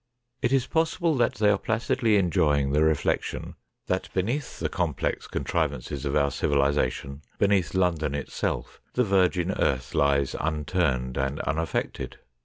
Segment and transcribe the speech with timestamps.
[0.41, 3.53] It is possible that they are placidly enjoying the reflection
[3.85, 8.81] that beneath ON DIGGING HOLES 107 the complex contrivances of our civilisation, beneath London itself,
[8.95, 12.17] the virgin earth lies unturned and unaffected.